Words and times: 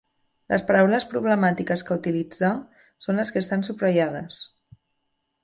Les 0.51 0.61
paraules 0.69 1.03
problemàtiques 1.11 1.83
que 1.89 1.97
utilitzà 1.99 2.51
són 3.07 3.21
les 3.23 3.35
que 3.37 3.41
estan 3.47 3.67
subratllades. 3.69 4.43